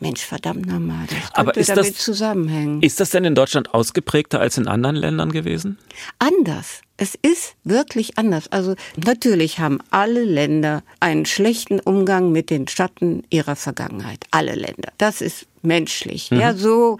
[0.00, 2.82] Mensch, verdammt nochmal, das könnte Aber ist damit das, zusammenhängen.
[2.82, 5.78] Ist das denn in Deutschland ausgeprägter als in anderen Ländern gewesen?
[6.18, 6.80] Anders.
[6.96, 8.50] Es ist wirklich anders.
[8.50, 14.24] Also natürlich haben alle Länder einen schlechten Umgang mit den Schatten ihrer Vergangenheit.
[14.30, 14.92] Alle Länder.
[14.98, 16.30] Das ist menschlich.
[16.30, 16.40] Mhm.
[16.40, 16.98] Ja, so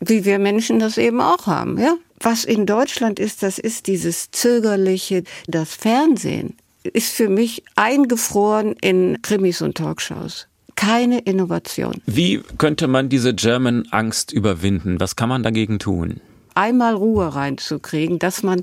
[0.00, 1.78] wie wir Menschen das eben auch haben.
[1.78, 8.74] Ja, was in Deutschland ist, das ist dieses zögerliche, das Fernsehen ist für mich eingefroren
[8.80, 12.02] in Krimis und Talkshows keine Innovation.
[12.06, 15.00] Wie könnte man diese German Angst überwinden?
[15.00, 16.20] Was kann man dagegen tun?
[16.54, 18.60] Einmal Ruhe reinzukriegen, dass man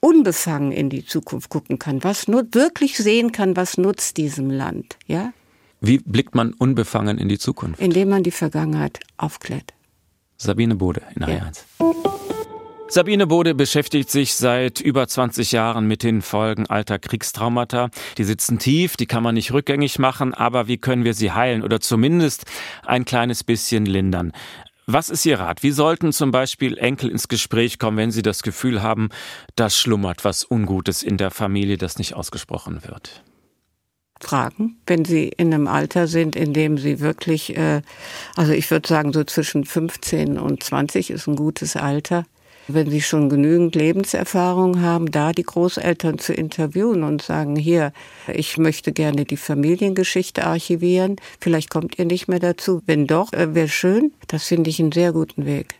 [0.00, 4.96] unbefangen in die Zukunft gucken kann, was nur wirklich sehen kann, was nutzt diesem Land,
[5.06, 5.32] ja?
[5.80, 7.80] Wie blickt man unbefangen in die Zukunft?
[7.80, 9.74] Indem man die Vergangenheit aufklärt.
[10.36, 11.50] Sabine Bode in ja.
[12.86, 17.90] 1 Sabine Bode beschäftigt sich seit über 20 Jahren mit den Folgen alter Kriegstraumata.
[18.16, 21.64] Die sitzen tief, die kann man nicht rückgängig machen, aber wie können wir sie heilen
[21.64, 22.44] oder zumindest
[22.84, 24.30] ein kleines bisschen lindern?
[24.86, 25.64] Was ist Ihr Rat?
[25.64, 29.08] Wie sollten zum Beispiel Enkel ins Gespräch kommen, wenn sie das Gefühl haben,
[29.56, 33.24] da schlummert was Ungutes in der Familie, das nicht ausgesprochen wird?
[34.20, 37.82] Fragen, wenn sie in einem Alter sind, in dem sie wirklich, äh,
[38.36, 42.24] also ich würde sagen, so zwischen 15 und 20 ist ein gutes Alter
[42.68, 47.92] wenn sie schon genügend Lebenserfahrung haben, da die Großeltern zu interviewen und sagen, hier,
[48.32, 52.82] ich möchte gerne die Familiengeschichte archivieren, vielleicht kommt ihr nicht mehr dazu.
[52.86, 54.12] Wenn doch, äh, wäre schön.
[54.28, 55.74] Das finde ich einen sehr guten Weg.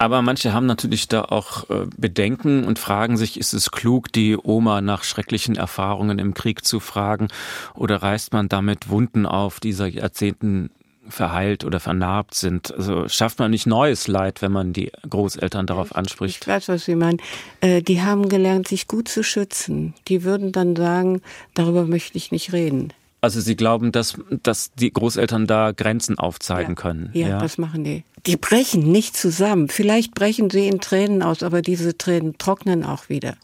[0.00, 4.36] Aber manche haben natürlich da auch äh, Bedenken und fragen sich, ist es klug, die
[4.36, 7.28] Oma nach schrecklichen Erfahrungen im Krieg zu fragen?
[7.74, 10.70] Oder reißt man damit Wunden auf, die seit Jahrzehnten
[11.08, 12.74] verheilt oder vernarbt sind.
[12.74, 16.42] Also schafft man nicht neues Leid, wenn man die Großeltern darauf anspricht.
[16.42, 17.18] Ich weiß, was Sie meinen.
[17.60, 19.94] Äh, die haben gelernt, sich gut zu schützen.
[20.08, 21.22] Die würden dann sagen,
[21.54, 22.92] darüber möchte ich nicht reden.
[23.20, 26.82] Also Sie glauben, dass, dass die Großeltern da Grenzen aufzeigen ja.
[26.82, 27.10] können?
[27.14, 28.04] Ja, ja, das machen die.
[28.26, 29.68] Die brechen nicht zusammen.
[29.68, 33.36] Vielleicht brechen sie in Tränen aus, aber diese Tränen trocknen auch wieder.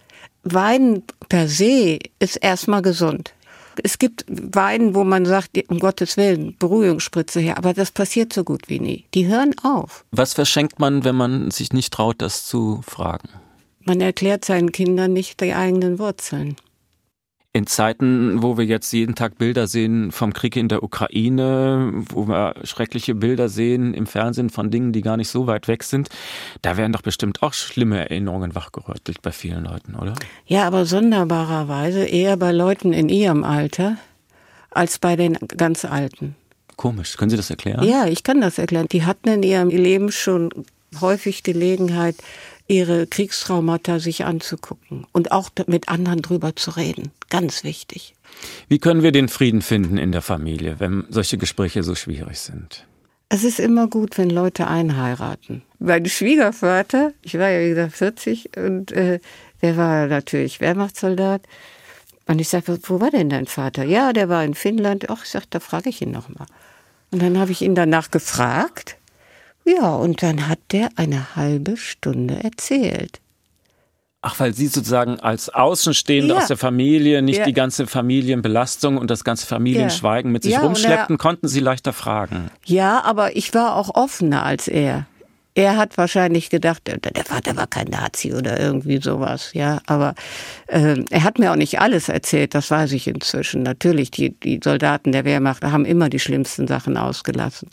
[0.42, 3.32] Weinen per se ist erstmal gesund.
[3.82, 8.44] Es gibt Weinen, wo man sagt, um Gottes Willen, Beruhigungsspritze her, aber das passiert so
[8.44, 9.04] gut wie nie.
[9.14, 10.04] Die hören auf.
[10.10, 13.28] Was verschenkt man, wenn man sich nicht traut, das zu fragen?
[13.84, 16.56] Man erklärt seinen Kindern nicht die eigenen Wurzeln.
[17.56, 22.26] In Zeiten, wo wir jetzt jeden Tag Bilder sehen vom Krieg in der Ukraine, wo
[22.26, 26.08] wir schreckliche Bilder sehen im Fernsehen von Dingen, die gar nicht so weit weg sind,
[26.62, 30.14] da werden doch bestimmt auch schlimme Erinnerungen wachgerüttelt bei vielen Leuten, oder?
[30.46, 33.98] Ja, aber sonderbarerweise eher bei Leuten in ihrem Alter
[34.70, 36.34] als bei den ganz Alten.
[36.74, 37.16] Komisch.
[37.16, 37.86] Können Sie das erklären?
[37.86, 38.88] Ja, ich kann das erklären.
[38.90, 40.50] Die hatten in ihrem Leben schon
[41.00, 42.16] häufig Gelegenheit,
[42.66, 47.10] ihre Kriegstraumata sich anzugucken und auch mit anderen drüber zu reden.
[47.28, 48.14] Ganz wichtig.
[48.68, 52.86] Wie können wir den Frieden finden in der Familie, wenn solche Gespräche so schwierig sind?
[53.28, 55.62] Es ist immer gut, wenn Leute einheiraten.
[55.78, 59.18] Mein Schwiegervater, ich war ja wie gesagt 40 und äh,
[59.62, 61.42] der war natürlich Wehrmachtssoldat.
[62.26, 63.84] Und ich sagte, wo war denn dein Vater?
[63.84, 65.10] Ja, der war in Finnland.
[65.10, 66.46] Ach, ich sagte, da frage ich ihn nochmal.
[67.10, 68.96] Und dann habe ich ihn danach gefragt
[69.64, 73.20] ja, und dann hat der eine halbe Stunde erzählt.
[74.26, 76.40] Ach, weil Sie sozusagen als Außenstehende ja.
[76.40, 77.44] aus der Familie nicht ja.
[77.44, 80.32] die ganze Familienbelastung und das ganze Familienschweigen ja.
[80.32, 82.50] mit sich rumschleppten, konnten Sie leichter fragen.
[82.64, 85.06] Ja, aber ich war auch offener als er.
[85.56, 89.80] Er hat wahrscheinlich gedacht, der Vater war kein Nazi oder irgendwie sowas, ja.
[89.86, 90.14] Aber
[90.66, 93.62] äh, er hat mir auch nicht alles erzählt, das weiß ich inzwischen.
[93.62, 97.68] Natürlich, die, die Soldaten der Wehrmacht haben immer die schlimmsten Sachen ausgelassen.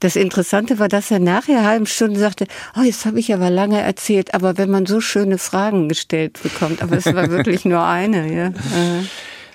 [0.00, 2.46] Das Interessante war, dass er nachher eine halbe Stunde sagte,
[2.78, 6.82] oh, jetzt habe ich aber lange erzählt, aber wenn man so schöne Fragen gestellt bekommt,
[6.82, 8.52] aber es war wirklich nur eine, ja.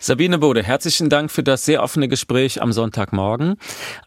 [0.04, 3.58] Sabine Bode, herzlichen Dank für das sehr offene Gespräch am Sonntagmorgen.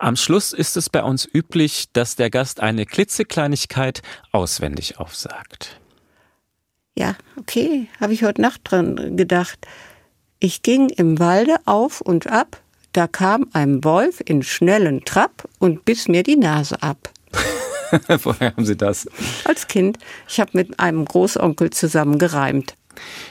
[0.00, 5.80] Am Schluss ist es bei uns üblich, dass der Gast eine klitzekleinigkeit auswendig aufsagt.
[6.96, 9.68] Ja, okay, habe ich heute Nacht dran gedacht.
[10.40, 12.60] Ich ging im Walde auf und ab,
[12.94, 17.10] da kam ein Wolf in schnellen Trab und biss mir die Nase ab.
[18.22, 19.06] Woher haben Sie das?
[19.44, 19.98] Als Kind.
[20.28, 22.76] Ich habe mit einem Großonkel zusammen gereimt.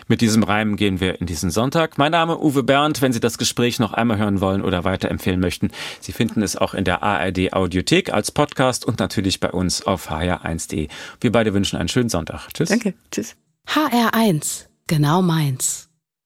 [0.07, 1.97] Mit diesem Reim gehen wir in diesen Sonntag.
[1.97, 3.01] Mein Name Uwe Bernd.
[3.01, 6.73] Wenn Sie das Gespräch noch einmal hören wollen oder weiterempfehlen möchten, Sie finden es auch
[6.73, 10.89] in der ARD Audiothek als Podcast und natürlich bei uns auf hr1.de.
[11.21, 12.49] Wir beide wünschen einen schönen Sonntag.
[12.53, 12.67] Tschüss.
[12.67, 12.93] Danke.
[13.11, 13.37] Tschüss.
[13.67, 14.65] HR1.
[14.87, 15.89] Genau meins.